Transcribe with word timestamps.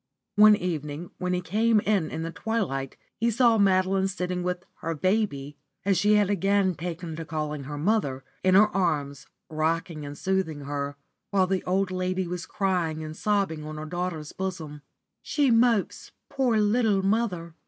One 0.35 0.55
evening, 0.55 1.11
when 1.19 1.33
he 1.33 1.41
came 1.41 1.79
in 1.79 2.09
in 2.09 2.23
the 2.23 2.31
twilight, 2.31 2.97
he 3.19 3.29
saw 3.29 3.59
Madeline 3.59 4.07
sitting 4.07 4.41
with 4.41 4.65
"her 4.77 4.95
baby," 4.95 5.57
as 5.85 5.95
she 5.95 6.15
had 6.15 6.27
again 6.27 6.73
taken 6.73 7.15
to 7.17 7.23
calling 7.23 7.65
her 7.65 7.77
mother, 7.77 8.23
in 8.43 8.55
her 8.55 8.69
arms, 8.69 9.27
rocking 9.47 10.03
and 10.03 10.17
soothing 10.17 10.61
her, 10.61 10.97
while 11.29 11.45
the 11.45 11.63
old 11.65 11.91
lady 11.91 12.25
was 12.25 12.47
drying 12.57 13.03
and 13.03 13.15
sobbing 13.15 13.63
on 13.63 13.77
her 13.77 13.85
daughter's 13.85 14.31
bosom. 14.31 14.81
"She 15.21 15.51
mopes, 15.51 16.11
poor 16.29 16.57
little 16.59 17.03
mother!" 17.03 17.53